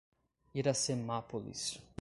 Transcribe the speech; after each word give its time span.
Iracemápolis 0.57 1.77